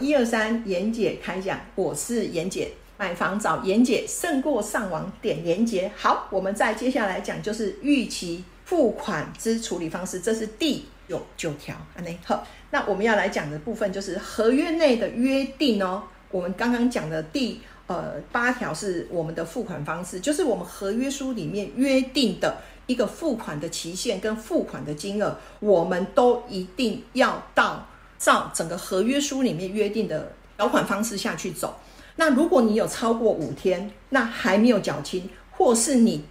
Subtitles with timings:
[0.00, 5.90] 一二三，妍姐开讲，我是妍姐，买房找妍姐胜过上网点妍姐。
[5.96, 11.76] 好，我们再接下来讲就是预期付款之处理方式，这是第九九条。
[11.94, 16.02] 安内好，那我们要来讲的部分就是合约内的约定哦。
[16.30, 27.86] 我们刚刚讲的第呃八条是我们的付款方式，就是我们合约书里面约定的一个付款的期限跟付款的金额，我们都一定要到。
[28.18, 31.78] 照整个合约书里面约定的条款方式下去走。
[32.16, 36.24] 那如果你有超过五天，那还没有缴清，或是你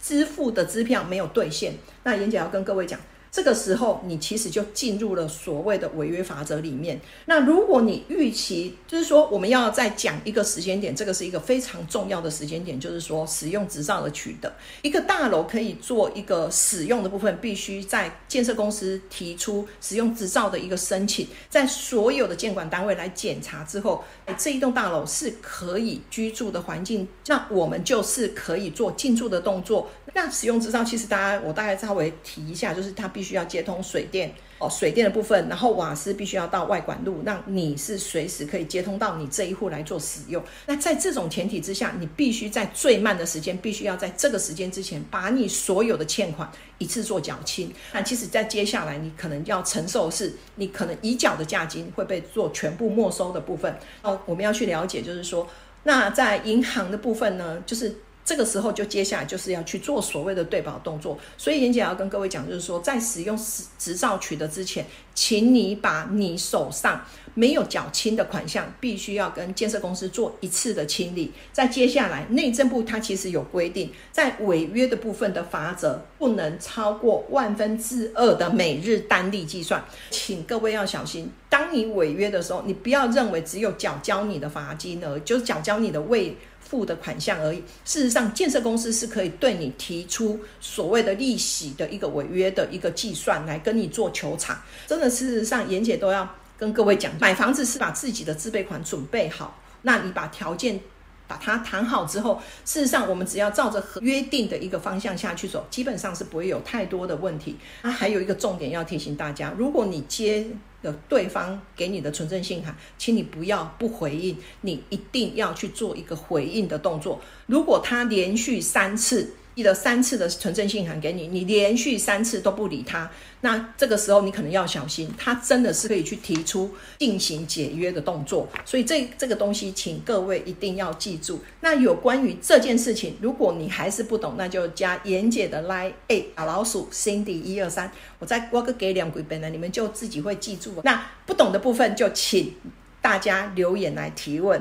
[0.00, 2.98] 支付的支票没有兑现，那严姐要跟各位讲。
[3.36, 6.98] 这个时候，你其实就进入了所谓的违约法则里面。
[7.26, 14.50] 那如果你预期，就是说我们要再讲一个时间点，这个是一个非常重要的时间点，就是说使用执照的取得。
[14.80, 24.02] 一个大楼可以做一个使用的部分，必须在建设公司提出使用执照的一个申请，在所有的监管单位来检查之后，
[24.38, 29.90] 这一栋大楼是可以居住的环境，那我们就是可以做进驻的动作。
[30.16, 40.42] 那使用执照其实大家我大概稍微提一下，就是它必须要接通水电哦，水电的部分，然后瓦斯必须要到外管路，那你是随时可以接通到你这一户来做使用。
[40.64, 47.70] 那在这种前提之下，你必须在最慢的时间，必须要在这个时间之前，把你所有的欠款一次做缴清。
[47.92, 53.78] 那其实，在接下来你可能要承受是，你可能已缴的价金会被做全部没收的部分。
[54.00, 55.46] 哦，我们要去了解，就是说，
[55.82, 57.94] 那在银行的部分呢，就是。
[58.26, 64.84] 这个时候就接下来就是要去做所谓的对保动作，所以严姐要跟各位讲，就是说在使用执执照取得之前，
[65.14, 71.32] 请你把你手上没有缴清的款项，必须要跟建设公司做一次的清理。
[71.52, 81.30] 在接下来内政部它其实有规定，在违约的部分的罚则不能超过万分之二的每日单利计算，请各位要小心。
[81.56, 86.36] 当你违约的时候，你不要认为只有缴交你的罚金而，就是缴交你的未。
[86.68, 87.62] 付的款项而已。
[87.84, 94.60] 事实上，建设公司是可以对你提出所谓的利息的一个违约的一个计算，来跟你做求偿。
[94.84, 100.80] 真的，事实上，严姐都要跟各位讲，买房子是把自己的自备款准备好，那你把条件。
[101.28, 107.56] 把它谈好之后，事实上我们只要照着约定的一个方向下去走，基本上是不会有太多的问题。
[107.82, 110.46] 那还有一个重点要提醒大家：如果你接
[110.82, 117.20] 了对方给你的纯正信函，请你不要不回应，你一定要去做一个回应的动作。
[117.46, 128.46] 如果他连续三次，寄了三次的存证信函给你，你连续三次都不理他，那这个时候你可能要小心，他真的是可以去提出进行解约的动作。
[128.66, 131.40] 所以这这个东西，请各位一定要记住。
[131.60, 140.74] 那有关于这件事情，如果你还是不懂，那就加严姐的 line A 打老鼠 Cindy 一二三，我再我个给两鬼本呢，你们就自己会记住。
[140.84, 142.52] 那不懂的部分就请
[143.00, 144.60] 大家留言来提问。